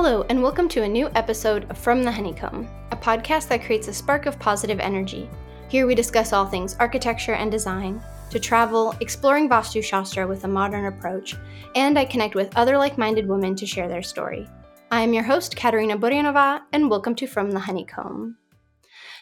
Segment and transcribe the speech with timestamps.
[0.00, 3.88] Hello, and welcome to a new episode of From the Honeycomb, a podcast that creates
[3.88, 5.28] a spark of positive energy.
[5.66, 8.00] Here we discuss all things architecture and design,
[8.30, 11.34] to travel, exploring Vastu Shastra with a modern approach,
[11.74, 14.48] and I connect with other like minded women to share their story.
[14.92, 18.36] I am your host, Katerina Buryanova, and welcome to From the Honeycomb.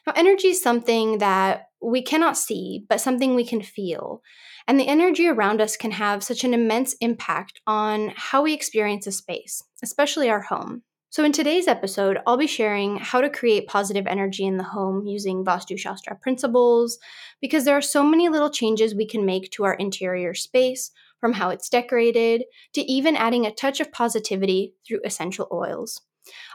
[0.06, 4.20] Now, energy is something that we cannot see, but something we can feel.
[4.68, 9.06] And the energy around us can have such an immense impact on how we experience
[9.06, 10.82] a space, especially our home.
[11.10, 15.06] So, in today's episode, I'll be sharing how to create positive energy in the home
[15.06, 16.98] using Vastu Shastra principles,
[17.40, 21.32] because there are so many little changes we can make to our interior space, from
[21.32, 22.44] how it's decorated
[22.74, 26.02] to even adding a touch of positivity through essential oils.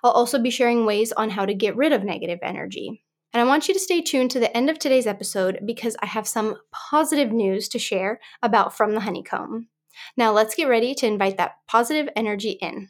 [0.04, 3.04] I'll also be sharing ways on how to get rid of negative energy.
[3.34, 6.06] And I want you to stay tuned to the end of today's episode because I
[6.06, 9.70] have some positive news to share about From the Honeycomb.
[10.18, 12.90] Now, let's get ready to invite that positive energy in.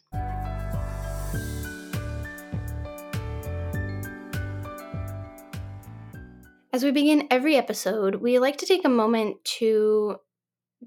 [6.74, 10.16] As we begin every episode, we like to take a moment to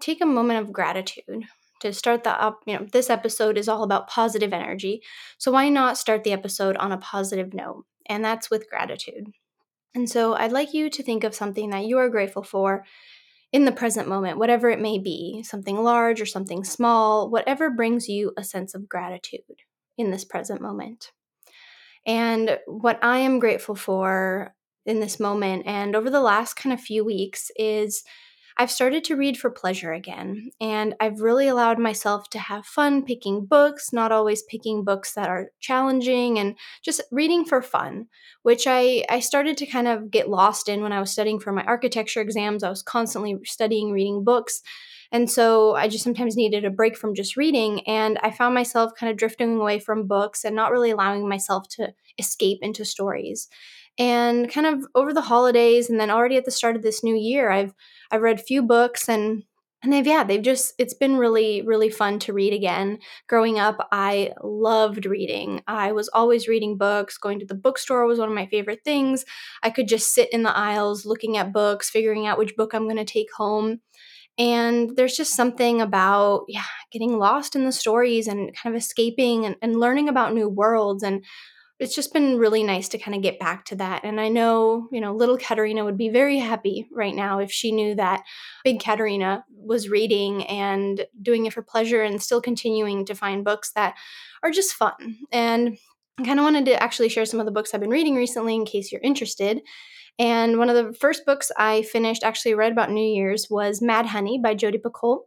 [0.00, 1.44] take a moment of gratitude
[1.78, 5.00] to start the up you know this episode is all about positive energy
[5.38, 9.32] so why not start the episode on a positive note and that's with gratitude
[9.94, 12.84] and so I'd like you to think of something that you are grateful for
[13.52, 18.08] in the present moment, whatever it may be something large or something small, whatever brings
[18.08, 19.62] you a sense of gratitude
[19.96, 21.12] in this present moment.
[22.04, 26.80] And what I am grateful for in this moment and over the last kind of
[26.80, 28.02] few weeks is
[28.56, 33.04] I've started to read for pleasure again, and I've really allowed myself to have fun
[33.04, 38.06] picking books, not always picking books that are challenging, and just reading for fun,
[38.42, 41.50] which I, I started to kind of get lost in when I was studying for
[41.52, 42.62] my architecture exams.
[42.62, 44.62] I was constantly studying, reading books.
[45.12, 47.86] And so I just sometimes needed a break from just reading.
[47.86, 51.68] And I found myself kind of drifting away from books and not really allowing myself
[51.70, 53.48] to escape into stories.
[53.98, 57.14] And kind of over the holidays and then already at the start of this new
[57.14, 57.74] year, I've
[58.10, 59.44] I've read a few books and
[59.84, 62.98] and they've yeah they've just it's been really really fun to read again.
[63.28, 65.62] Growing up i loved reading.
[65.68, 67.18] I was always reading books.
[67.18, 69.24] Going to the bookstore was one of my favorite things.
[69.62, 72.84] I could just sit in the aisles looking at books figuring out which book i'm
[72.84, 73.80] going to take home.
[74.36, 79.44] And there's just something about yeah getting lost in the stories and kind of escaping
[79.44, 81.24] and, and learning about new worlds and
[81.80, 84.04] it's just been really nice to kind of get back to that.
[84.04, 87.72] And I know, you know, little Katerina would be very happy right now if she
[87.72, 88.22] knew that
[88.62, 93.72] big Katerina was reading and doing it for pleasure and still continuing to find books
[93.74, 93.94] that
[94.42, 95.18] are just fun.
[95.32, 95.76] And
[96.18, 98.54] I kind of wanted to actually share some of the books I've been reading recently
[98.54, 99.60] in case you're interested.
[100.16, 104.06] And one of the first books I finished, actually read about New Year's, was Mad
[104.06, 105.22] Honey by Jodi Picoult.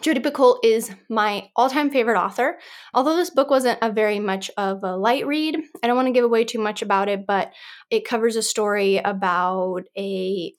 [0.00, 2.58] Jodi Picoult is my all-time favorite author.
[2.92, 6.12] Although this book wasn't a very much of a light read, I don't want to
[6.12, 7.52] give away too much about it, but
[7.90, 10.54] it covers a story about a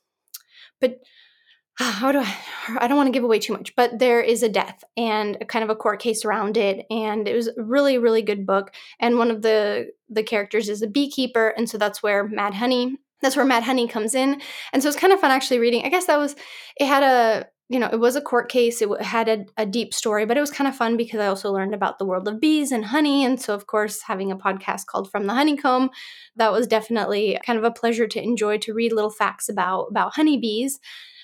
[0.79, 0.99] but
[1.77, 2.35] how do I
[2.79, 5.45] I don't want to give away too much, but there is a death and a
[5.45, 8.73] kind of a court case around it and it was a really really good book
[8.99, 12.97] and one of the the characters is a beekeeper and so that's where Mad Honey
[13.21, 14.41] that's where Mad Honey comes in.
[14.71, 15.83] And so it's kind of fun actually reading.
[15.83, 16.35] I guess that was
[16.79, 18.81] it had a you know, it was a court case.
[18.81, 21.51] It had a, a, deep story, but it was kind of fun because I also
[21.51, 23.25] learned about the world of bees and honey.
[23.25, 25.89] And so, of course, having a podcast called From the Honeycomb,
[26.35, 30.13] that was definitely kind of a pleasure to enjoy to read little facts about about
[30.13, 30.79] honeybees.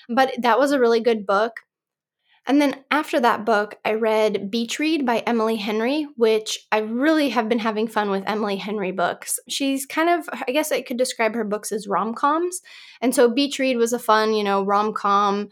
[0.08, 1.60] But that was a really good book.
[2.44, 7.28] And then after that book, I read Beach Read by Emily Henry, which I really
[7.28, 9.38] have been having fun with Emily Henry books.
[9.48, 12.60] She's kind of, I guess I could describe her books as rom coms.
[13.00, 15.50] And so Beach Read was a fun, you know, rom com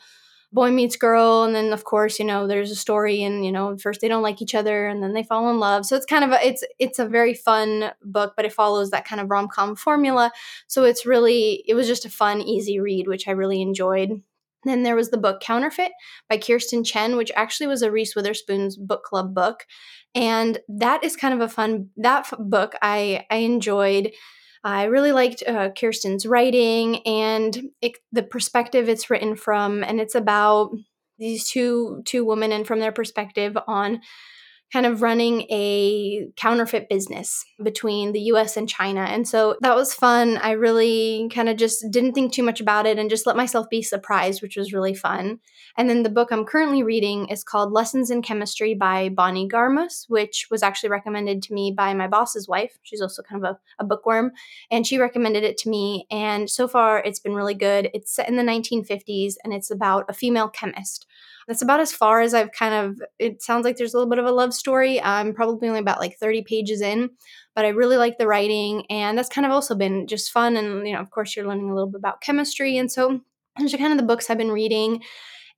[0.53, 3.77] boy meets girl and then of course you know there's a story and you know
[3.79, 5.87] first they don't like each other and then they fall in love.
[5.87, 9.05] So it's kind of a it's it's a very fun book but it follows that
[9.05, 10.33] kind of rom-com formula.
[10.67, 14.23] So it's really it was just a fun easy read which i really enjoyed.
[14.65, 15.93] Then there was the book Counterfeit
[16.29, 19.65] by Kirstin Chen, which actually was a Reese Witherspoon's book club book.
[20.15, 24.13] And that is kind of a fun that book I I enjoyed
[24.63, 30.15] I really liked uh, Kirstin's writing and it, the perspective it's written from, and it's
[30.15, 30.73] about
[31.19, 34.01] these two two women and from their perspective on
[34.73, 39.01] kind of running a counterfeit business between the US and China.
[39.01, 40.37] And so that was fun.
[40.39, 43.69] I really kind of just didn't think too much about it and just let myself
[43.69, 45.41] be surprised, which was really fun.
[45.77, 50.05] And then the book I'm currently reading is called Lessons in Chemistry by Bonnie Garmus,
[50.09, 52.79] which was actually recommended to me by my boss's wife.
[52.83, 54.33] She's also kind of a, a bookworm,
[54.71, 56.07] and she recommended it to me.
[56.11, 57.91] And so far, it's been really good.
[57.93, 61.07] It's set in the 1950s and it's about a female chemist
[61.49, 64.19] That's about as far as I've kind of, it sounds like there's a little bit
[64.19, 65.01] of a love story.
[65.03, 67.11] I'm probably only about like 30 pages in,
[67.55, 68.85] but I really like the writing.
[68.91, 70.57] And that's kind of also been just fun.
[70.57, 72.77] And, you know, of course, you're learning a little bit about chemistry.
[72.77, 73.21] And so
[73.59, 75.03] those are kind of the books I've been reading.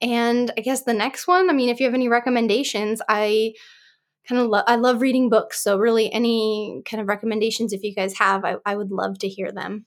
[0.01, 3.55] And I guess the next one, I mean, if you have any recommendations, I
[4.29, 5.63] kind of love I love reading books.
[5.63, 9.29] So really any kind of recommendations if you guys have, I, I would love to
[9.29, 9.87] hear them.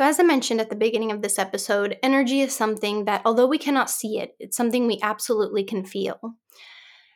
[0.00, 3.46] So, as I mentioned at the beginning of this episode, energy is something that, although
[3.46, 6.36] we cannot see it, it's something we absolutely can feel.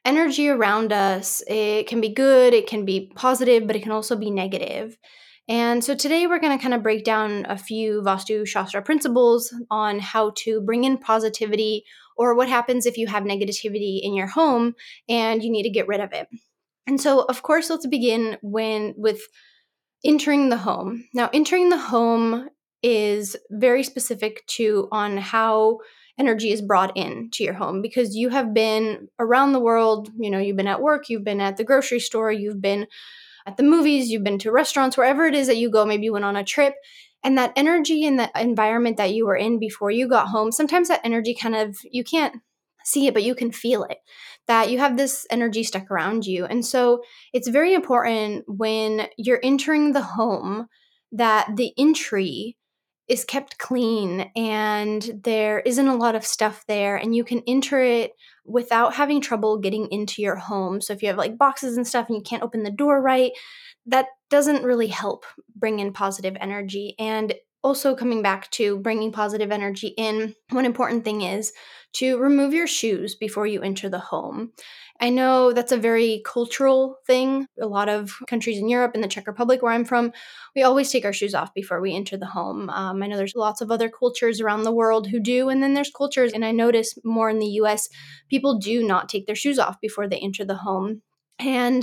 [0.04, 4.16] Energy around us, it can be good, it can be positive, but it can also
[4.16, 4.98] be negative.
[5.48, 9.50] And so today we're going to kind of break down a few Vastu Shastra principles
[9.70, 11.84] on how to bring in positivity
[12.19, 14.75] or what happens if you have negativity in your home
[15.08, 16.28] and you need to get rid of it.
[16.86, 19.22] And so of course let's begin when with
[20.04, 21.08] entering the home.
[21.14, 22.50] Now entering the home
[22.84, 25.78] is very specific to on how
[26.19, 30.31] energy is brought in to your home because you have been around the world, you
[30.31, 32.86] know, you've been at work, you've been at the grocery store, you've been
[33.46, 36.12] at the movies, you've been to restaurants, wherever it is that you go, maybe you
[36.12, 36.75] went on a trip.
[37.25, 40.88] And that energy and the environment that you were in before you got home, sometimes
[40.88, 42.36] that energy kind of, you can't
[42.84, 43.96] see it, but you can feel it,
[44.46, 46.44] that you have this energy stuck around you.
[46.44, 47.02] And so
[47.32, 50.69] it's very important when you're entering the home
[51.12, 52.58] that the entry
[53.08, 57.80] is kept clean and there isn't a lot of stuff there and you can enter
[57.80, 58.12] it
[58.46, 60.80] without having trouble getting into your home.
[60.80, 63.32] So if you have like boxes and stuff and you can't open the door right,
[63.86, 65.24] that doesn't really help
[65.54, 66.94] bring in positive energy.
[66.98, 71.52] And also coming back to bringing positive energy in, one important thing is
[71.94, 74.52] to remove your shoes before you enter the home.
[75.00, 77.46] I know that's a very cultural thing.
[77.61, 80.12] A lot of countries in Europe and the Czech Republic, where I'm from,
[80.55, 82.70] we always take our shoes off before we enter the home.
[82.70, 85.75] Um, I know there's lots of other cultures around the world who do, and then
[85.75, 87.88] there's cultures, and I notice more in the US,
[88.31, 91.02] people do not take their shoes off before they enter the home.
[91.41, 91.82] And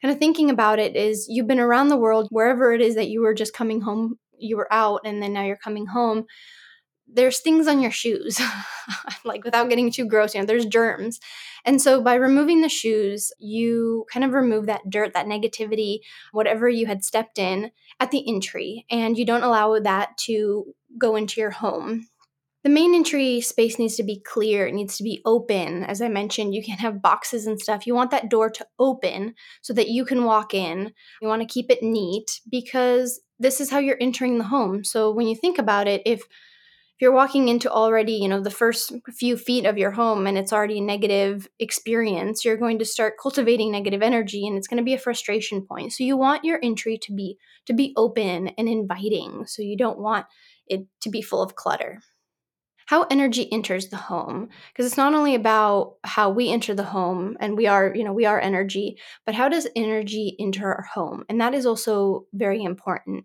[0.00, 3.08] kind of thinking about it is you've been around the world, wherever it is that
[3.08, 6.26] you were just coming home, you were out, and then now you're coming home
[7.06, 8.40] there's things on your shoes
[9.24, 11.20] like without getting too gross you know there's germs.
[11.66, 16.00] And so by removing the shoes you kind of remove that dirt that negativity
[16.32, 17.70] whatever you had stepped in
[18.00, 22.08] at the entry and you don't allow that to go into your home.
[22.62, 25.84] The main entry space needs to be clear it needs to be open.
[25.84, 27.86] As i mentioned you can have boxes and stuff.
[27.86, 30.92] You want that door to open so that you can walk in.
[31.20, 34.84] You want to keep it neat because this is how you're entering the home.
[34.84, 36.22] So when you think about it if
[36.96, 40.38] if you're walking into already, you know, the first few feet of your home and
[40.38, 44.78] it's already a negative experience, you're going to start cultivating negative energy and it's going
[44.78, 45.92] to be a frustration point.
[45.92, 47.36] So you want your entry to be
[47.66, 49.44] to be open and inviting.
[49.46, 50.26] So you don't want
[50.68, 52.00] it to be full of clutter.
[52.86, 57.36] How energy enters the home because it's not only about how we enter the home
[57.40, 61.24] and we are, you know, we are energy, but how does energy enter our home?
[61.28, 63.24] And that is also very important.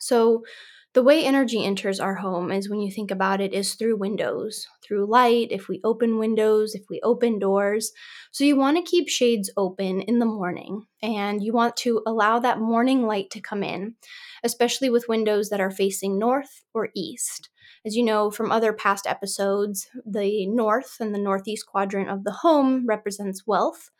[0.00, 0.42] So
[0.92, 4.66] the way energy enters our home is when you think about it is through windows,
[4.82, 7.92] through light, if we open windows, if we open doors.
[8.32, 12.40] So you want to keep shades open in the morning and you want to allow
[12.40, 13.94] that morning light to come in,
[14.42, 17.50] especially with windows that are facing north or east.
[17.86, 22.32] As you know from other past episodes, the north and the northeast quadrant of the
[22.32, 23.90] home represents wealth,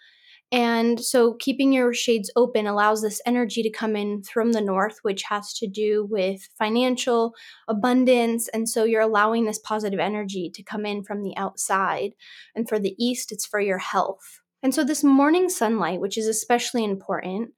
[0.53, 4.99] and so keeping your shades open allows this energy to come in from the north,
[5.03, 7.35] which has to do with financial
[7.69, 8.49] abundance.
[8.49, 12.13] And so you're allowing this positive energy to come in from the outside.
[12.57, 14.41] And for the east, it's for your health.
[14.61, 17.51] And so this morning sunlight, which is especially important,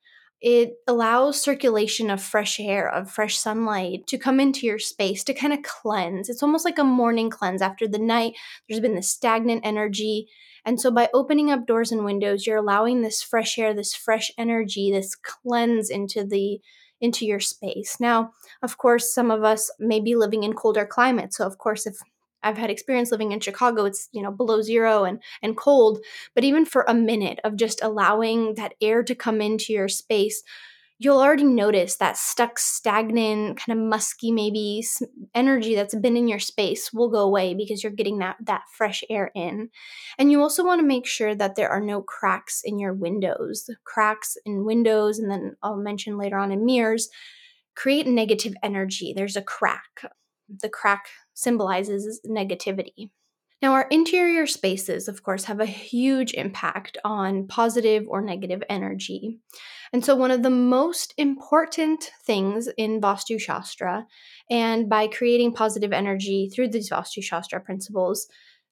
[0.42, 5.34] it allows circulation of fresh air, of fresh sunlight to come into your space to
[5.34, 6.28] kind of cleanse.
[6.28, 8.34] It's almost like a morning cleanse after the night.
[8.68, 10.26] There's been this stagnant energy
[10.64, 14.31] and so by opening up doors and windows, you're allowing this fresh air, this fresh
[14.38, 16.61] energy, this cleanse into the
[17.00, 17.99] into your space.
[17.99, 21.37] Now, of course, some of us may be living in colder climates.
[21.37, 21.97] So of course, if
[22.45, 25.99] I've had experience living in Chicago, it's, you know, below 0 and and cold,
[26.35, 30.42] but even for a minute of just allowing that air to come into your space
[31.04, 34.85] you'll already notice that stuck, stagnant, kind of musky, maybe
[35.35, 39.02] energy that's been in your space will go away because you're getting that that fresh
[39.11, 39.71] air in.
[40.18, 43.68] And you also want to make sure that there are no cracks in your windows.
[43.85, 47.09] Cracks in windows, and then I'll mention later on in mirrors,
[47.75, 49.12] create negative energy.
[49.14, 50.04] There's a crack.
[50.61, 53.11] The crack symbolizes negativity.
[53.62, 59.38] Now, our interior spaces, of course, have a huge impact on positive or negative energy.
[59.92, 64.09] And so, one of the most important things in Vastu Shastra,
[64.50, 68.26] and by creating positive energy through these Vastu Shastra principles,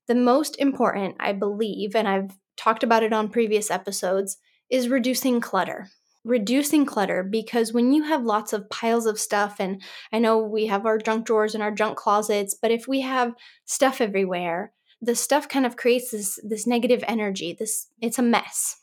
[0.09, 4.39] the most important, I believe, and I've talked about it on previous episodes,
[4.71, 5.89] is reducing clutter.
[6.25, 9.81] Reducing clutter because when you have lots of piles of stuff, and
[10.13, 13.35] I know we have our junk drawers and our junk closets, but if we have
[13.65, 17.57] stuff everywhere, the stuff kind of creates this this negative energy.
[17.59, 18.77] This it's a mess.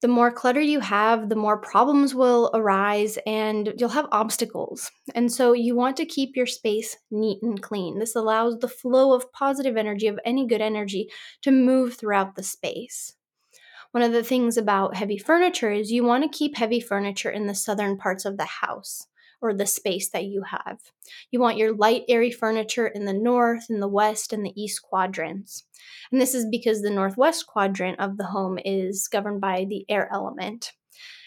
[0.00, 4.92] The more clutter you have, the more problems will arise and you'll have obstacles.
[5.12, 7.98] And so you want to keep your space neat and clean.
[7.98, 11.08] This allows the flow of positive energy, of any good energy,
[11.42, 13.14] to move throughout the space.
[13.90, 17.48] One of the things about heavy furniture is you want to keep heavy furniture in
[17.48, 19.07] the southern parts of the house
[19.40, 20.78] or the space that you have.
[21.30, 24.82] You want your light, airy furniture in the north, in the west, and the east
[24.82, 25.64] quadrants.
[26.10, 30.08] And this is because the northwest quadrant of the home is governed by the air
[30.12, 30.72] element.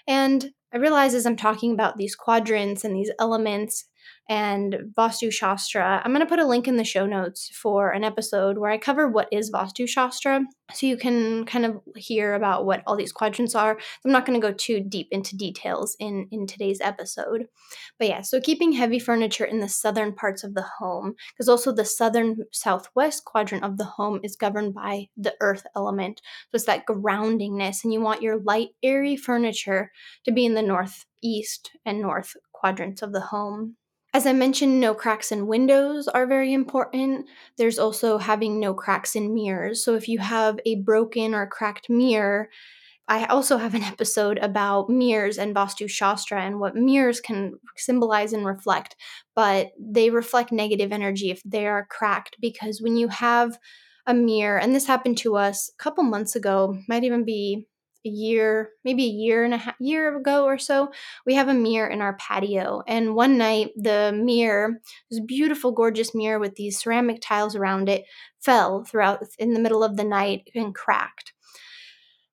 [0.08, 3.86] And I realize as I'm talking about these quadrants and these elements
[4.32, 6.02] and Vastu Shastra.
[6.06, 8.78] I'm going to put a link in the show notes for an episode where I
[8.78, 13.12] cover what is Vastu Shastra so you can kind of hear about what all these
[13.12, 13.78] quadrants are.
[14.06, 17.48] I'm not going to go too deep into details in in today's episode.
[18.00, 21.74] But yeah, so keeping heavy furniture in the southern parts of the home because also
[21.74, 26.22] the southern southwest quadrant of the home is governed by the earth element.
[26.52, 29.92] So it's that groundingness and you want your light airy furniture
[30.24, 33.76] to be in the northeast and north quadrants of the home.
[34.14, 37.28] As I mentioned, no cracks in windows are very important.
[37.58, 39.84] There's also having no cracks in mirrors.
[39.84, 42.50] So if you have a broken or cracked mirror,
[43.08, 48.34] I also have an episode about mirrors and Vastu Shastra and what mirrors can symbolize
[48.34, 48.96] and reflect,
[49.36, 53.58] but they reflect negative energy if they are cracked because when you have
[54.08, 57.68] a mirror, and this happened to us a couple months ago, might even be
[58.06, 60.92] a year, maybe a year and a half year ago or so,
[61.26, 62.84] we have a mirror in our patio.
[62.88, 64.80] And one night the mirror,
[65.10, 68.06] this beautiful, gorgeous mirror with these ceramic tiles around it,
[68.40, 71.34] fell throughout in the middle of the night and cracked.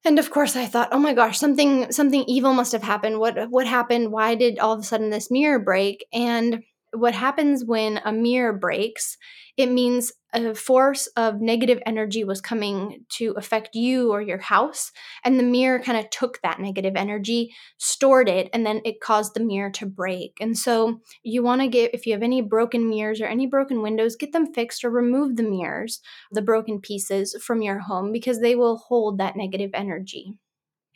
[0.04, 3.18] And of course I thought, oh my gosh, something something evil must have happened.
[3.18, 4.12] What what happened?
[4.12, 6.06] Why did all of a sudden this mirror break?
[6.12, 9.16] And what happens when a mirror breaks,
[9.56, 14.92] it means a force of negative energy was coming to affect you or your house.
[15.24, 19.34] And the mirror kind of took that negative energy, stored it, and then it caused
[19.34, 20.36] the mirror to break.
[20.40, 23.82] And so you want to get, if you have any broken mirrors or any broken
[23.82, 28.40] windows, get them fixed or remove the mirrors, the broken pieces from your home because
[28.40, 30.34] they will hold that negative energy.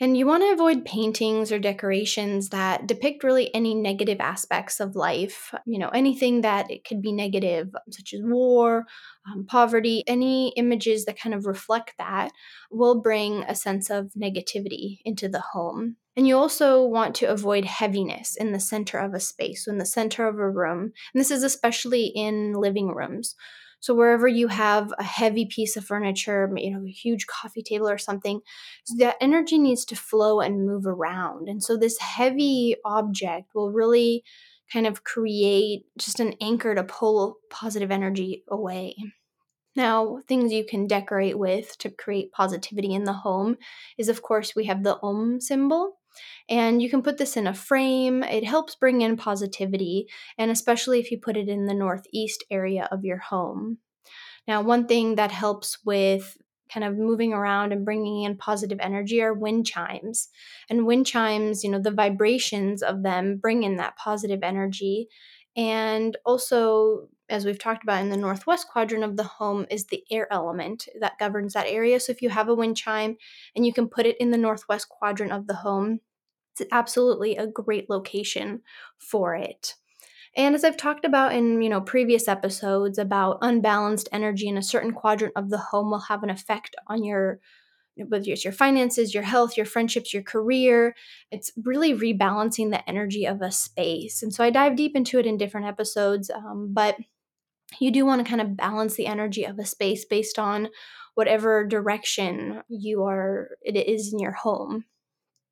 [0.02, 4.97] And you want to avoid paintings or decorations that depict really any negative aspects of
[4.97, 5.54] life.
[5.64, 8.85] You know, anything that it could be negative, such as war,
[9.30, 12.32] um, poverty, any images that kind of reflect that
[12.68, 15.94] will bring a sense of negativity into the home.
[16.16, 19.87] And you also want to avoid heaviness in the center of a space, in the
[19.87, 20.92] center of a room.
[21.14, 23.37] And this is especially in living rooms.
[23.83, 27.89] So wherever you have a heavy piece of furniture, you know, a huge coffee table
[27.89, 28.41] or something,
[28.97, 31.49] that energy needs to flow and move around.
[31.49, 34.23] And so this heavy object will really
[34.73, 38.95] kind of create just an anchor to pull positive energy away.
[39.75, 43.57] Now, things you can decorate with to create positivity in the home
[43.99, 45.99] is, of course, we have the Om symbol.
[46.49, 48.23] And you can put this in a frame.
[48.23, 50.07] It helps bring in positivity,
[50.38, 53.78] and especially if you put it in the northeast area of your home.
[54.47, 56.37] Now, one thing that helps with
[56.73, 60.28] kind of moving around and bringing in positive energy are wind chimes.
[60.71, 65.09] And wind chimes, you know, the vibrations of them bring in that positive energy.
[65.54, 70.05] And also, as we've talked about in the northwest quadrant of the home, is the
[70.11, 71.99] air element that governs that area.
[71.99, 73.17] So if you have a wind chime
[73.57, 76.01] and you can put it in the northwest quadrant of the home,
[76.55, 78.61] it's absolutely a great location
[78.99, 79.75] for it.
[80.37, 84.62] And as I've talked about in, you know, previous episodes about unbalanced energy in a
[84.62, 87.41] certain quadrant of the home will have an effect on your
[87.97, 90.95] whether it's your finances, your health, your friendships, your career.
[91.31, 94.23] It's really rebalancing the energy of a space.
[94.23, 96.97] And so I dive deep into it in different episodes, um, but
[97.81, 100.69] you do want to kind of balance the energy of a space based on
[101.14, 104.85] whatever direction you are it is in your home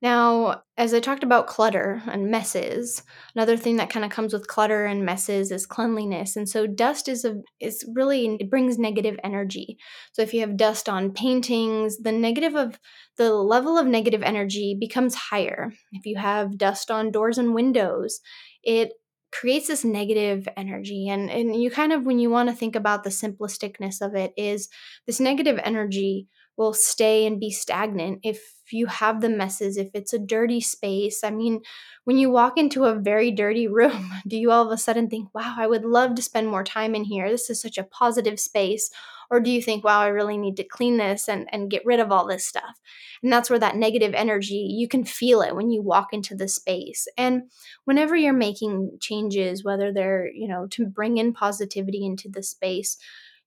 [0.03, 3.03] now, as I talked about clutter and messes,
[3.35, 6.37] another thing that kind of comes with clutter and messes is cleanliness.
[6.37, 9.77] And so dust is a is really it brings negative energy.
[10.13, 12.79] So if you have dust on paintings, the negative of
[13.19, 15.71] the level of negative energy becomes higher.
[15.93, 18.21] If you have dust on doors and windows,
[18.63, 18.93] it
[19.33, 23.05] creates this negative energy and and you kind of when you want to think about
[23.05, 24.69] the simplisticness of it is
[25.07, 26.27] this negative energy
[26.61, 31.25] will stay and be stagnant if you have the messes if it's a dirty space.
[31.25, 31.63] I mean
[32.05, 35.35] when you walk into a very dirty room do you all of a sudden think
[35.35, 37.31] wow i would love to spend more time in here.
[37.31, 38.91] This is such a positive space.
[39.31, 41.99] Or do you think wow i really need to clean this and, and get rid
[41.99, 42.79] of all this stuff?
[43.23, 46.49] And that's where that negative energy you can feel it when you walk into the
[46.49, 47.09] space.
[47.17, 47.45] And
[47.87, 52.99] whenever you're making changes whether they're you know to bring in positivity into the space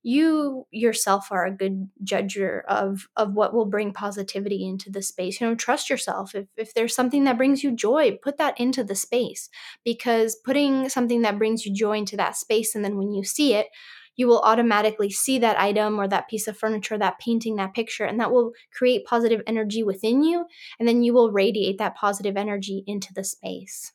[0.04, 5.40] you yourself are a good judger of of what will bring positivity into the space
[5.40, 8.84] you know trust yourself if if there's something that brings you joy put that into
[8.84, 9.50] the space
[9.86, 13.54] because putting something that brings you joy into that space and then when you see
[13.54, 13.68] it
[14.16, 18.06] you will automatically see that item or that piece of furniture, that painting, that picture,
[18.06, 20.46] and that will create positive energy within you.
[20.80, 23.92] And then you will radiate that positive energy into the space.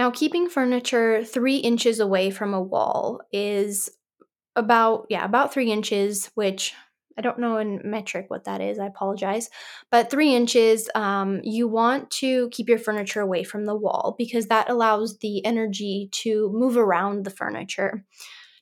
[0.00, 3.90] Now, keeping furniture three inches away from a wall is
[4.56, 6.72] about, yeah, about three inches, which
[7.18, 8.78] I don't know in metric what that is.
[8.78, 9.50] I apologize.
[9.90, 14.46] But three inches, um, you want to keep your furniture away from the wall because
[14.46, 18.06] that allows the energy to move around the furniture.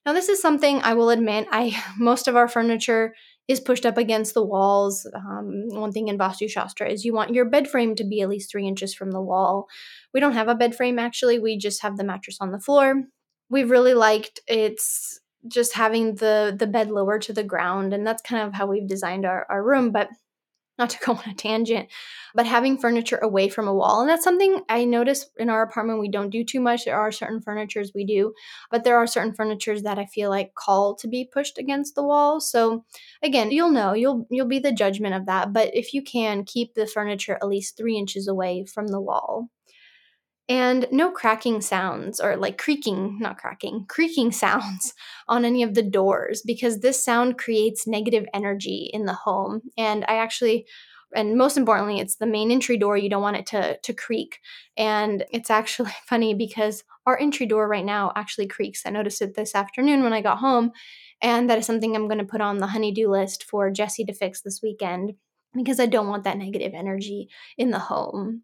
[0.05, 3.15] Now, this is something I will admit, I most of our furniture
[3.49, 5.07] is pushed up against the walls.
[5.15, 8.29] Um, one thing in Vastu Shastra is you want your bed frame to be at
[8.29, 9.67] least three inches from the wall.
[10.13, 13.05] We don't have a bed frame actually, we just have the mattress on the floor.
[13.51, 18.23] We've really liked it's just having the the bed lower to the ground and that's
[18.23, 20.09] kind of how we've designed our, our room but
[20.79, 21.89] not to go on a tangent
[22.35, 26.01] but having furniture away from a wall and that's something i notice in our apartment
[26.01, 26.85] we don't do too much.
[26.85, 28.35] There are certain furnitures we do
[28.71, 32.05] but there are certain furnitures that i feel like call to be pushed against the
[32.05, 32.41] wall.
[32.41, 32.85] So
[33.23, 36.75] again you'll know you'll you'll be the judgment of that but if you can keep
[36.75, 39.49] the furniture at least three inches away from the wall
[40.49, 44.95] and no cracking sounds or like creaking, not cracking, creaking sounds
[45.29, 49.63] on any of the doors because this sound creates negative energy in the home.
[49.77, 50.67] And I actually
[51.15, 52.97] and most importantly it's the main entry door.
[52.97, 54.41] You don't want it to to creak.
[54.77, 58.83] And it's actually funny because our entry door right now actually creaks.
[58.85, 60.73] I noticed it this afternoon when i got home
[61.21, 64.13] and that is something i'm going to put on the honeydew list for jesse to
[64.13, 65.13] fix this weekend
[65.55, 68.43] because i don't want that negative energy in the home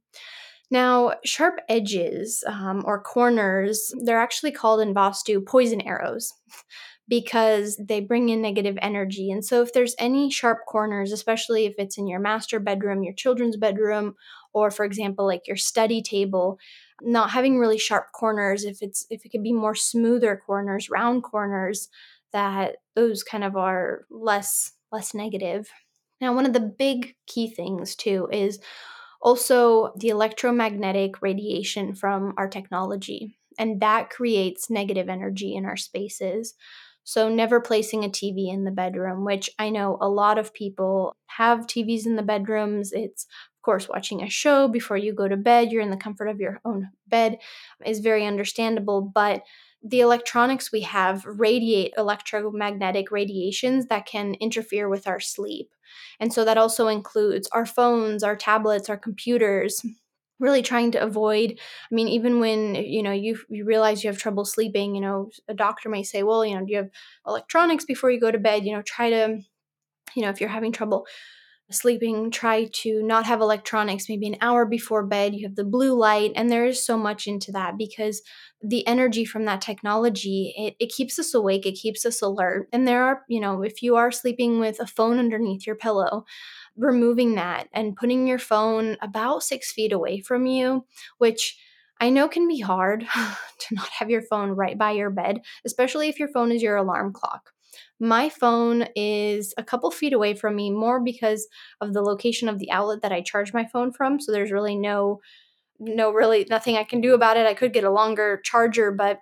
[0.75, 6.33] now, sharp edges um, or corners, they're actually called in Vastu poison arrows
[7.09, 9.31] because they bring in negative energy.
[9.31, 13.15] And so, if there's any sharp corners, especially if it's in your master bedroom, your
[13.15, 14.17] children's bedroom,
[14.53, 16.59] or for example, like your study table,
[17.01, 21.23] not having really sharp corners, if it's if it could be more smoother corners, round
[21.23, 21.89] corners,
[22.33, 25.69] that those kind of are less less negative.
[26.21, 28.59] Now, one of the big key things too is
[29.25, 36.55] also the electromagnetic radiation from our technology, and that creates negative energy in our spaces.
[37.07, 41.17] So, never placing a TV in the bedroom, which I know a lot of people
[41.27, 42.93] have TVs in the bedrooms.
[42.93, 46.29] It's, of course, watching a show before you go to bed, you're in the comfort
[46.29, 47.39] of your own bed,
[47.85, 49.03] is very understandable.
[49.03, 49.43] But
[49.85, 55.70] the electronics we have radiate electromagnetic radiations that can interfere with our sleep.
[56.20, 59.85] And so that also includes our phones, our tablets, our computers.
[60.40, 61.61] Really trying to avoid.
[61.90, 65.31] I mean, even when you know you you realize you have trouble sleeping, you know,
[65.49, 66.90] a doctor may say, "Well, you know, do you have
[67.27, 69.38] electronics before you go to bed?" You know, try to,
[70.16, 71.07] you know, if you're having trouble
[71.70, 75.35] sleeping, try to not have electronics maybe an hour before bed.
[75.35, 78.22] You have the blue light, and there is so much into that because
[78.62, 82.68] the energy from that technology it, it keeps us awake, it keeps us alert.
[82.72, 86.24] And there are, you know, if you are sleeping with a phone underneath your pillow,
[86.77, 90.85] removing that and putting your phone about six feet away from you,
[91.18, 91.57] which
[92.00, 93.00] I know can be hard
[93.59, 96.77] to not have your phone right by your bed, especially if your phone is your
[96.77, 97.50] alarm clock.
[98.01, 101.47] My phone is a couple feet away from me more because
[101.81, 104.21] of the location of the outlet that I charge my phone from.
[104.21, 105.21] So there's really no,
[105.79, 107.47] no, really nothing I can do about it.
[107.47, 109.21] I could get a longer charger, but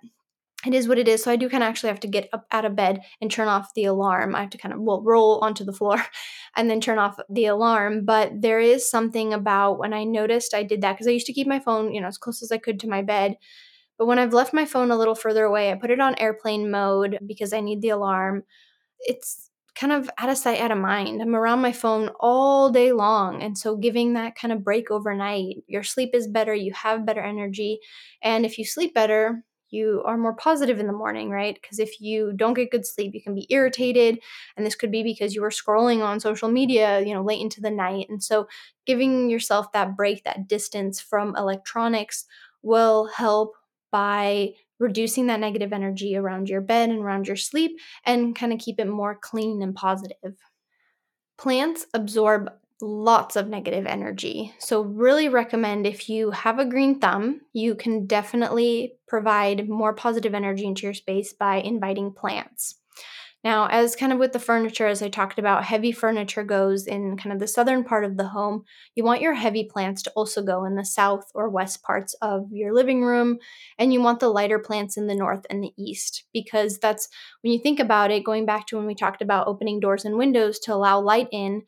[0.65, 1.23] it is what it is.
[1.23, 3.47] So I do kind of actually have to get up out of bed and turn
[3.47, 4.33] off the alarm.
[4.35, 6.03] I have to kind of well roll onto the floor
[6.55, 8.05] and then turn off the alarm.
[8.05, 11.33] But there is something about when I noticed I did that because I used to
[11.33, 13.37] keep my phone, you know, as close as I could to my bed.
[14.03, 16.69] But when I've left my phone a little further away, I put it on airplane
[16.69, 18.43] mode because I need the alarm.
[18.99, 21.21] It's kind of out of sight, out of mind.
[21.21, 23.41] I'm around my phone all day long.
[23.41, 27.21] And so, giving that kind of break overnight, your sleep is better, you have better
[27.21, 27.79] energy.
[28.21, 31.57] And if you sleep better, you are more positive in the morning, right?
[31.61, 34.19] Because if you don't get good sleep, you can be irritated.
[34.57, 37.61] And this could be because you were scrolling on social media, you know, late into
[37.61, 38.07] the night.
[38.09, 38.49] And so,
[38.85, 42.25] giving yourself that break, that distance from electronics
[42.63, 43.53] will help
[43.93, 48.59] by reducing that negative energy around your bed and around your sleep and kind of
[48.59, 50.35] keep it more clean and positive.
[51.37, 52.51] Plants absorb
[52.81, 54.53] lots of negative energy.
[54.59, 60.33] So, really recommend if you have a green thumb, you can definitely provide more positive
[60.33, 62.75] energy into your space by inviting plants.
[63.43, 67.17] Now, as kind of with the furniture, as I talked about, heavy furniture goes in
[67.17, 68.63] kind of the southern part of the home.
[68.95, 72.47] You want your heavy plants to also go in the south or west parts of
[72.51, 73.39] your living room,
[73.77, 77.09] and you want the lighter plants in the north and the east because that's
[77.41, 80.17] when you think about it, going back to when we talked about opening doors and
[80.17, 81.63] windows to allow light in,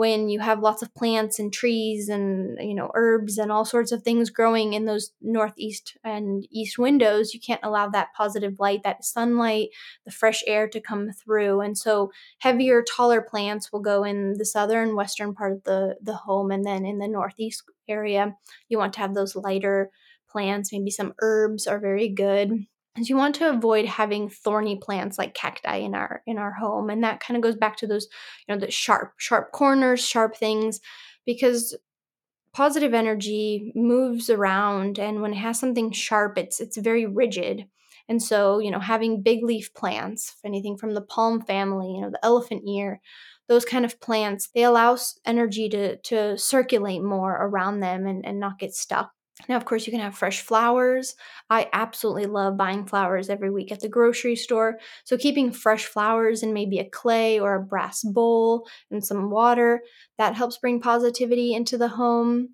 [0.00, 3.92] when you have lots of plants and trees and you know herbs and all sorts
[3.92, 8.82] of things growing in those northeast and east windows you can't allow that positive light
[8.82, 9.68] that sunlight
[10.04, 11.60] the fresh air to come through.
[11.60, 16.14] And so heavier taller plants will go in the southern western part of the the
[16.14, 18.34] home and then in the northeast area.
[18.68, 19.90] You want to have those lighter
[20.28, 20.72] plants.
[20.72, 22.66] Maybe some herbs are very good
[22.98, 26.90] is you want to avoid having thorny plants like cacti in our in our home?
[26.90, 28.08] And that kind of goes back to those
[28.46, 30.80] you know the sharp sharp corners sharp things
[31.24, 31.76] because
[32.52, 37.66] positive energy moves around and when it has something sharp it's it's very rigid.
[38.08, 42.10] And so you know having big leaf plants anything from the palm family you know
[42.10, 43.00] the elephant ear
[43.48, 48.40] those kind of plants they allow energy to to circulate more around them and, and
[48.40, 49.12] not get stuck
[49.48, 51.14] now, of course, you can have fresh flowers.
[51.48, 54.78] I absolutely love buying flowers every week at the grocery store.
[55.04, 59.82] So, keeping fresh flowers in maybe a clay or a brass bowl and some water,
[60.18, 62.50] that helps bring positivity into the home.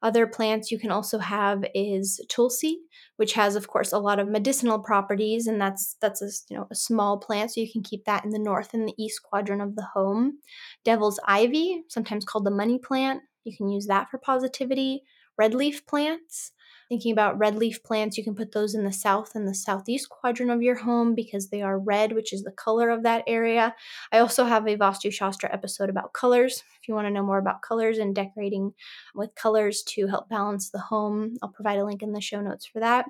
[0.00, 2.82] Other plants you can also have is tulsi,
[3.16, 6.68] which has, of course, a lot of medicinal properties, and that's that's a you know
[6.70, 9.62] a small plant, so you can keep that in the north and the east quadrant
[9.62, 10.38] of the home.
[10.84, 15.02] Devil's ivy, sometimes called the money plant, you can use that for positivity
[15.38, 16.52] red leaf plants.
[16.88, 20.08] Thinking about red leaf plants, you can put those in the south and the southeast
[20.08, 23.74] quadrant of your home because they are red, which is the color of that area.
[24.10, 26.62] I also have a Vastu Shastra episode about colors.
[26.80, 28.72] If you want to know more about colors and decorating
[29.14, 32.64] with colors to help balance the home, I'll provide a link in the show notes
[32.64, 33.04] for that.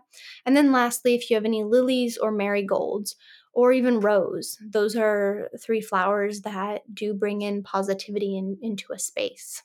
[0.45, 3.15] And then lastly, if you have any lilies or marigolds,
[3.55, 4.57] or even rose.
[4.61, 9.65] Those are three flowers that do bring in positivity in, into a space.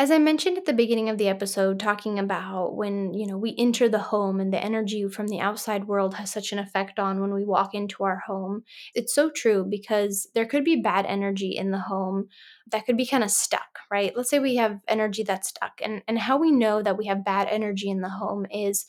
[0.00, 3.56] As I mentioned at the beginning of the episode, talking about when, you know, we
[3.58, 7.20] enter the home and the energy from the outside world has such an effect on
[7.20, 8.62] when we walk into our home.
[8.94, 12.28] It's so true because there could be bad energy in the home
[12.70, 14.12] that could be kind of stuck, right?
[14.16, 15.80] Let's say we have energy that's stuck.
[15.82, 18.86] And and how we know that we have bad energy in the home is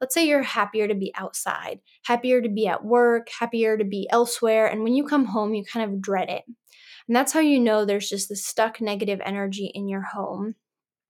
[0.00, 4.08] let's say you're happier to be outside, happier to be at work, happier to be
[4.10, 6.44] elsewhere, and when you come home you kind of dread it.
[7.08, 10.54] And that's how you know there's just this stuck negative energy in your home.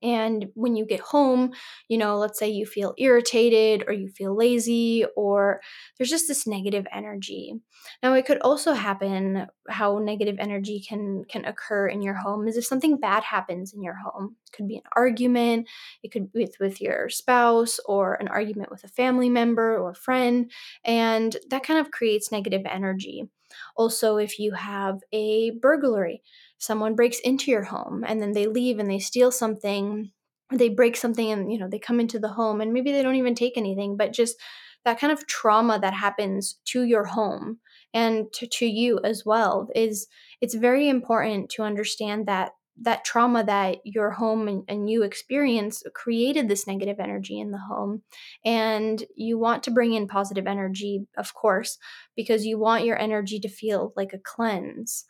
[0.02, 1.52] And when you get home,
[1.88, 5.60] you know, let's say you feel irritated or you feel lazy or
[5.96, 7.54] there's just this negative energy.
[8.02, 12.56] Now, it could also happen how negative energy can can occur in your home is
[12.56, 14.36] if something bad happens in your home.
[14.46, 15.68] It could be an argument,
[16.02, 19.94] it could be with, with your spouse or an argument with a family member or
[19.94, 20.50] friend,
[20.84, 23.28] and that kind of creates negative energy.
[23.76, 26.22] Also, if you have a burglary,
[26.58, 30.10] someone breaks into your home and then they leave and they steal something
[30.50, 33.16] they break something and you know they come into the home and maybe they don't
[33.16, 34.36] even take anything but just
[34.84, 37.58] that kind of trauma that happens to your home
[37.92, 40.06] and to, to you as well is
[40.40, 45.82] it's very important to understand that that trauma that your home and, and you experience
[45.94, 48.02] created this negative energy in the home.
[48.44, 51.78] And you want to bring in positive energy of course
[52.16, 55.04] because you want your energy to feel like a cleanse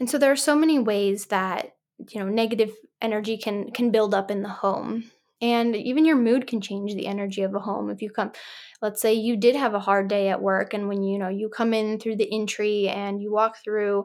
[0.00, 1.76] and so there are so many ways that
[2.08, 5.10] you know negative energy can can build up in the home.
[5.42, 7.88] And even your mood can change the energy of a home.
[7.88, 8.32] If you come,
[8.82, 11.48] let's say you did have a hard day at work, and when you know you
[11.48, 14.04] come in through the entry and you walk through,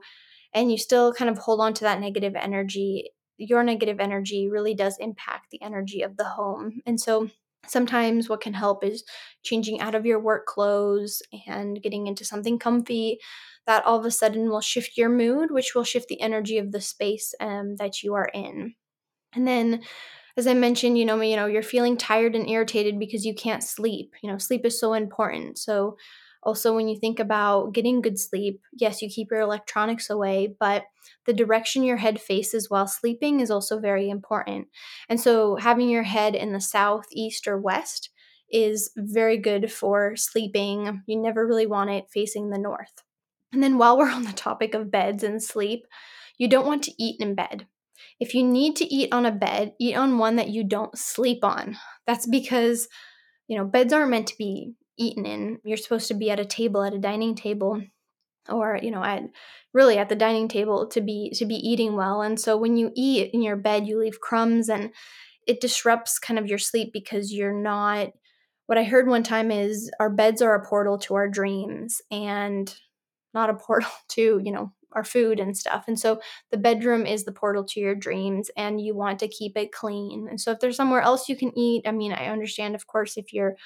[0.53, 4.73] and you still kind of hold on to that negative energy, your negative energy really
[4.73, 6.81] does impact the energy of the home.
[6.85, 7.29] And so
[7.67, 9.03] sometimes what can help is
[9.43, 13.19] changing out of your work clothes and getting into something comfy
[13.67, 16.71] that all of a sudden will shift your mood, which will shift the energy of
[16.71, 18.75] the space um, that you are in.
[19.33, 19.83] And then
[20.37, 23.63] as I mentioned, you know, you know, you're feeling tired and irritated because you can't
[23.63, 24.13] sleep.
[24.23, 25.57] You know, sleep is so important.
[25.59, 25.97] So
[26.43, 30.85] also when you think about getting good sleep, yes, you keep your electronics away, but
[31.25, 34.67] the direction your head faces while sleeping is also very important.
[35.09, 38.11] And so having your head in the south, east, or west
[38.51, 41.01] is very good for sleeping.
[41.07, 43.04] You never really want it facing the north.
[43.55, 45.87] And then while we're on the topic of beds and sleep,
[46.37, 47.65] you don't want to eat in bed.
[48.19, 51.43] If you need to eat on a bed, eat on one that you don't sleep
[51.43, 51.77] on.
[52.05, 52.87] That's because,
[53.47, 55.59] you know, beds aren't meant to be eaten in.
[55.63, 57.81] You're supposed to be at a table, at a dining table,
[58.49, 59.23] or, you know, at
[59.73, 62.21] really at the dining table to be to be eating well.
[62.21, 64.91] And so when you eat in your bed, you leave crumbs and
[65.47, 68.09] it disrupts kind of your sleep because you're not
[68.67, 72.73] what I heard one time is our beds are a portal to our dreams and
[73.35, 75.83] not a portal to, you know, our food and stuff.
[75.87, 76.21] And so
[76.51, 80.27] the bedroom is the portal to your dreams and you want to keep it clean.
[80.29, 83.17] And so if there's somewhere else you can eat, I mean, I understand of course
[83.17, 83.57] if you're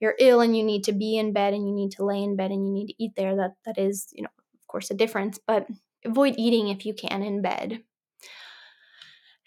[0.00, 2.36] you're ill and you need to be in bed and you need to lay in
[2.36, 4.94] bed and you need to eat there, that that is, you know, of course a
[4.94, 5.66] difference, but
[6.04, 7.82] avoid eating if you can in bed.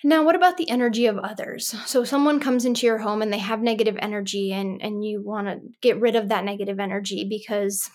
[0.03, 1.75] Now, what about the energy of others?
[1.85, 5.47] So someone comes into your home and they have negative energy and and you want
[5.47, 7.89] to get rid of that negative energy because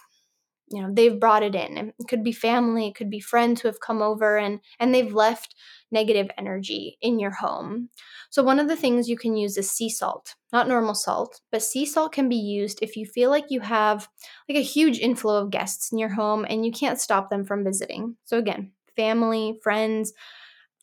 [0.68, 3.68] you know they've brought it in it could be family it could be friends who
[3.68, 5.54] have come over and and they've left
[5.90, 7.88] negative energy in your home
[8.30, 11.62] so one of the things you can use is sea salt not normal salt but
[11.62, 14.08] sea salt can be used if you feel like you have
[14.48, 17.64] like a huge inflow of guests in your home and you can't stop them from
[17.64, 20.12] visiting so again family friends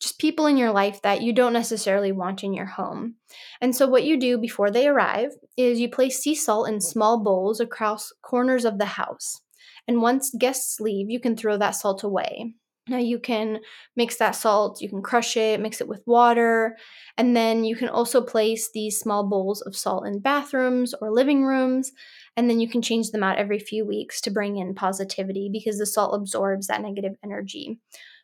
[0.00, 3.14] just people in your life that you don't necessarily want in your home.
[3.60, 7.22] And so, what you do before they arrive is you place sea salt in small
[7.22, 9.40] bowls across corners of the house.
[9.86, 12.54] And once guests leave, you can throw that salt away.
[12.86, 13.60] Now, you can
[13.96, 16.76] mix that salt, you can crush it, mix it with water,
[17.16, 21.44] and then you can also place these small bowls of salt in bathrooms or living
[21.44, 21.92] rooms.
[22.36, 25.78] And then you can change them out every few weeks to bring in positivity because
[25.78, 27.78] the salt absorbs that negative energy.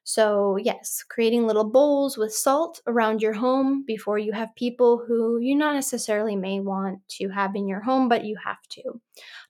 [0.05, 5.39] So, yes, creating little bowls with salt around your home before you have people who
[5.39, 9.01] you not necessarily may want to have in your home, but you have to.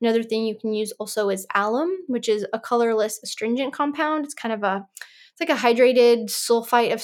[0.00, 4.24] Another thing you can use also is alum, which is a colorless astringent compound.
[4.24, 4.86] It's kind of a
[5.32, 7.02] it's like a hydrated sulfite of,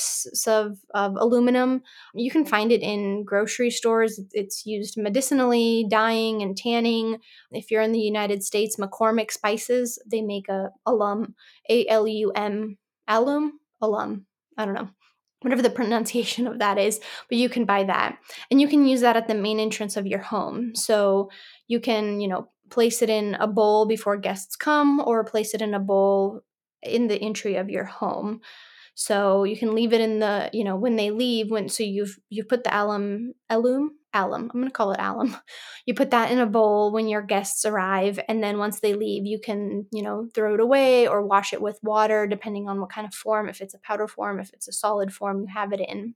[0.52, 1.82] of, of aluminum.
[2.14, 4.20] You can find it in grocery stores.
[4.32, 7.18] It's used medicinally, dyeing, and tanning.
[7.52, 11.34] If you're in the United States, McCormick Spices, they make a alum,
[11.70, 12.76] A L U M
[13.08, 14.88] alum, alum, I don't know,
[15.40, 18.18] whatever the pronunciation of that is, but you can buy that.
[18.50, 20.74] And you can use that at the main entrance of your home.
[20.74, 21.30] So
[21.68, 25.62] you can, you know, place it in a bowl before guests come or place it
[25.62, 26.42] in a bowl
[26.82, 28.40] in the entry of your home.
[28.94, 32.18] So you can leave it in the, you know, when they leave, when so you've
[32.30, 34.50] you've put the alum alum alum.
[34.52, 35.36] I'm going to call it alum.
[35.86, 39.26] You put that in a bowl when your guests arrive and then once they leave,
[39.26, 42.90] you can, you know, throw it away or wash it with water depending on what
[42.90, 45.72] kind of form, if it's a powder form, if it's a solid form you have
[45.72, 46.14] it in.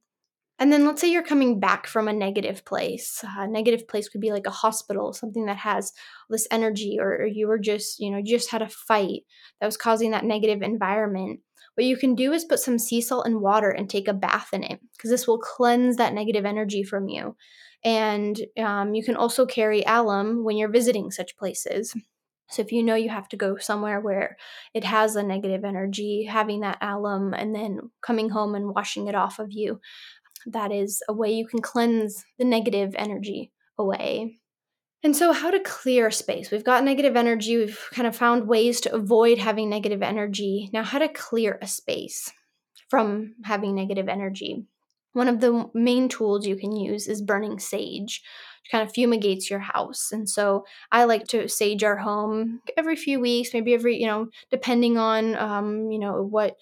[0.60, 3.24] And then let's say you're coming back from a negative place.
[3.24, 5.94] Uh, a negative place could be like a hospital, something that has
[6.28, 9.22] this energy, or, you were just, you know, just had a fight
[9.58, 11.40] that was causing that negative environment.
[11.76, 14.50] What you can do is put some sea salt and water and take a bath
[14.52, 17.36] in it because this will cleanse that negative energy from you.
[17.84, 21.94] And um, you can also carry alum when you're visiting such places.
[22.50, 24.36] So if you know you have to go somewhere where
[24.74, 29.14] it has a negative energy, having that alum and then coming home and washing it
[29.14, 29.80] off of you
[30.46, 34.38] that is a way you can cleanse the negative energy away.
[35.02, 36.50] And so, how to clear space?
[36.50, 40.68] We've got negative energy, we've kind of found ways to avoid having negative energy.
[40.72, 42.30] Now, how to clear a space
[42.88, 44.66] from having negative energy?
[45.12, 48.22] One of the main tools you can use is burning sage.
[48.64, 50.12] It kind of fumigates your house.
[50.12, 54.28] And so I like to sage our home every few weeks, maybe every, you know,
[54.50, 56.56] depending on, um, you know, what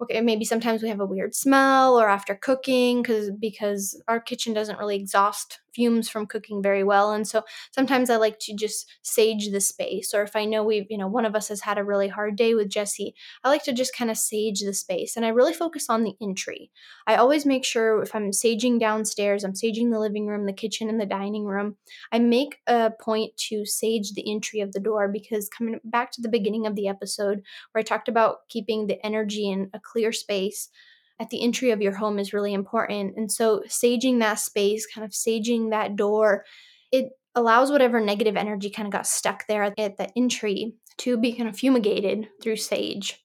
[0.00, 4.52] okay maybe sometimes we have a weird smell or after cooking because because our kitchen
[4.52, 8.90] doesn't really exhaust fumes from cooking very well and so sometimes i like to just
[9.02, 11.76] sage the space or if i know we've you know one of us has had
[11.76, 15.16] a really hard day with jesse i like to just kind of sage the space
[15.16, 16.70] and i really focus on the entry.
[17.06, 20.88] I always make sure if i'm saging downstairs i'm saging the living room the kitchen
[20.88, 21.76] and the dining room
[22.10, 26.22] i make a point to sage the entry of the door because coming back to
[26.22, 30.10] the beginning of the episode where i talked about keeping the energy in a clear
[30.12, 30.70] space
[31.18, 33.16] at the entry of your home is really important.
[33.16, 36.44] And so, saging that space, kind of saging that door,
[36.92, 41.32] it allows whatever negative energy kind of got stuck there at the entry to be
[41.32, 43.22] kind of fumigated through sage.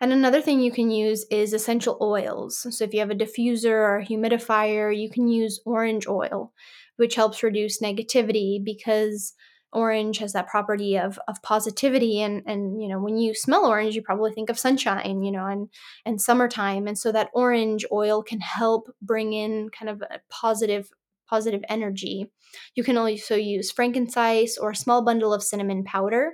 [0.00, 2.66] And another thing you can use is essential oils.
[2.76, 6.52] So, if you have a diffuser or a humidifier, you can use orange oil,
[6.96, 9.34] which helps reduce negativity because
[9.72, 12.20] orange has that property of of positivity.
[12.20, 15.46] And and you know when you smell orange you probably think of sunshine you know
[15.46, 15.68] and
[16.04, 16.86] and summertime.
[16.86, 20.90] And so that orange oil can help bring in kind of a positive
[21.28, 22.30] positive energy.
[22.74, 26.32] You can also use frankincense or a small bundle of cinnamon powder.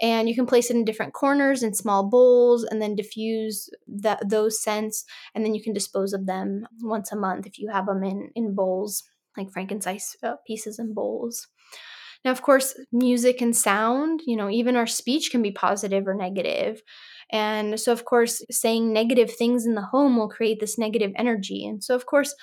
[0.00, 4.28] And you can place it in different corners in small bowls and then diffuse that
[4.28, 5.04] those scents.
[5.34, 8.30] And then you can dispose of them once a month if you have them in
[8.34, 9.04] in bowls
[9.36, 11.48] like frankincense uh, pieces and bowls
[12.24, 16.14] now of course music and sound you know even our speech can be positive or
[16.14, 16.82] negative.
[17.30, 21.66] And so of course saying negative things in the home will create this negative energy.
[21.66, 22.34] And so of course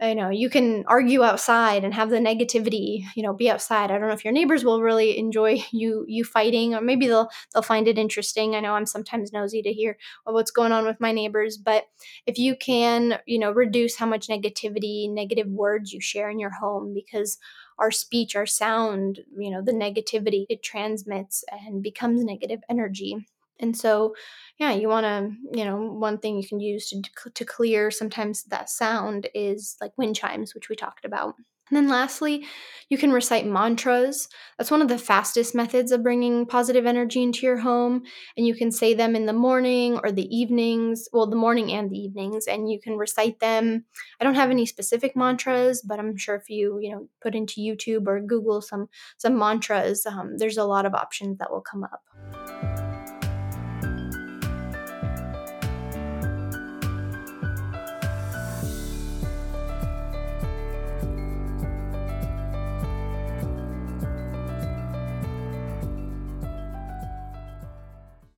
[0.00, 3.90] I know you can argue outside and have the negativity, you know, be outside.
[3.90, 7.28] I don't know if your neighbors will really enjoy you you fighting, or maybe they'll
[7.52, 8.54] they'll find it interesting.
[8.54, 11.84] I know I'm sometimes nosy to hear what's going on with my neighbors, but
[12.26, 16.52] if you can, you know, reduce how much negativity, negative words you share in your
[16.52, 17.38] home, because
[17.78, 23.26] our speech, our sound, you know, the negativity it transmits and becomes negative energy.
[23.60, 24.14] And so,
[24.58, 28.44] yeah, you want to, you know, one thing you can use to, to clear sometimes
[28.44, 31.34] that sound is like wind chimes, which we talked about.
[31.70, 32.46] And then lastly,
[32.88, 34.28] you can recite mantras.
[34.58, 38.02] That's one of the fastest methods of bringing positive energy into your home.
[38.36, 41.88] And you can say them in the morning or the evenings, well, the morning and
[41.88, 43.84] the evenings, and you can recite them.
[44.20, 47.60] I don't have any specific mantras, but I'm sure if you, you know, put into
[47.60, 51.84] YouTube or Google some some mantras, um, there's a lot of options that will come
[51.84, 52.69] up.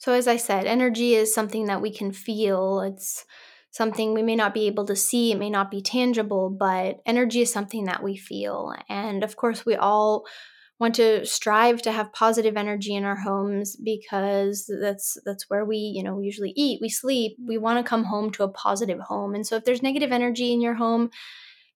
[0.03, 2.81] So, as I said, energy is something that we can feel.
[2.81, 3.25] It's
[3.71, 7.43] something we may not be able to see, it may not be tangible, but energy
[7.43, 8.75] is something that we feel.
[8.89, 10.25] And of course, we all
[10.81, 15.77] want to strive to have positive energy in our homes because that's that's where we
[15.77, 18.99] you know we usually eat we sleep we want to come home to a positive
[18.99, 21.09] home and so if there's negative energy in your home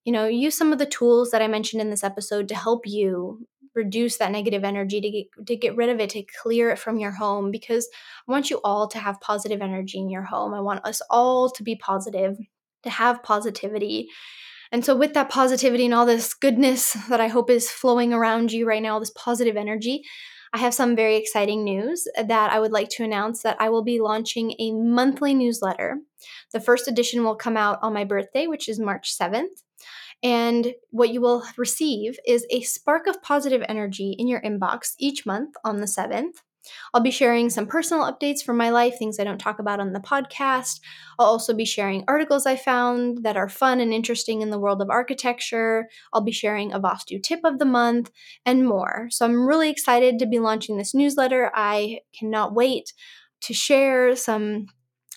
[0.05, 2.83] you know use some of the tools that i mentioned in this episode to help
[2.85, 6.79] you reduce that negative energy to get to get rid of it to clear it
[6.79, 7.89] from your home because
[8.27, 10.55] I want you all to have positive energy in your home.
[10.55, 12.37] I want us all to be positive,
[12.83, 14.09] to have positivity.
[14.73, 18.51] And so with that positivity and all this goodness that I hope is flowing around
[18.51, 20.03] you right now, this positive energy,
[20.53, 23.85] I have some very exciting news that I would like to announce that I will
[23.85, 25.99] be launching a monthly newsletter.
[26.53, 29.63] The first edition will come out on my birthday, which is March 7th.
[30.27, 35.25] And what you will receive is a spark of positive energy in your inbox each
[35.25, 36.43] month on the 7th.
[36.93, 39.93] I'll be sharing some personal updates from my life, things I don't talk about on
[39.93, 40.81] the podcast.
[41.17, 44.83] I'll also be sharing articles I found that are fun and interesting in the world
[44.83, 45.89] of architecture.
[46.13, 48.11] I'll be sharing a Vastu tip of the month
[48.45, 49.07] and more.
[49.13, 51.53] So I'm really excited to be launching this newsletter.
[51.55, 52.93] I cannot wait
[53.43, 54.67] to share some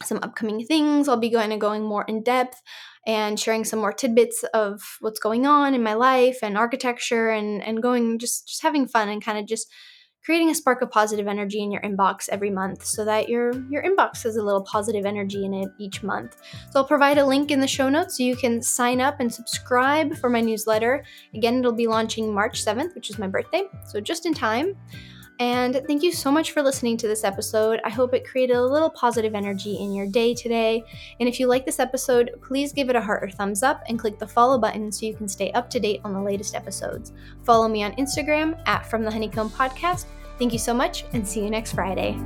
[0.03, 1.09] some upcoming things.
[1.09, 2.61] I'll be going to going more in depth
[3.09, 7.63] and sharing some more tidbits of what's going on in my life and architecture and
[7.63, 9.67] and going just just having fun and kind of just
[10.23, 13.81] creating a spark of positive energy in your inbox every month so that your your
[13.81, 16.37] inbox has a little positive energy in it each month.
[16.69, 19.33] So I'll provide a link in the show notes so you can sign up and
[19.33, 21.03] subscribe for my newsletter.
[21.33, 23.63] Again, it'll be launching March 7th, which is my birthday.
[23.87, 24.75] So just in time.
[25.39, 27.79] And thank you so much for listening to this episode.
[27.85, 30.83] I hope it created a little positive energy in your day today.
[31.19, 33.97] And if you like this episode, please give it a heart or thumbs up and
[33.97, 37.13] click the follow button so you can stay up to date on the latest episodes.
[37.45, 40.05] Follow me on Instagram at From the Honeycomb Podcast.
[40.37, 42.17] Thank you so much and see you next Friday.